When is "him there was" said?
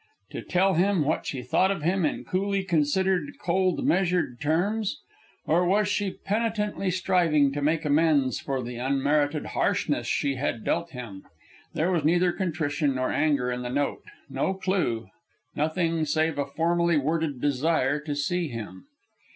10.89-12.03